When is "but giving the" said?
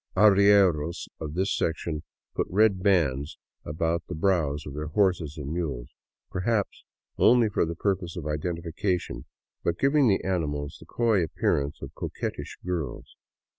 9.63-10.23